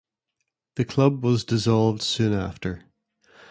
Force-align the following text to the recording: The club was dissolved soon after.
The 0.77 0.83
club 0.85 1.23
was 1.23 1.43
dissolved 1.43 2.01
soon 2.01 2.33
after. 2.33 2.85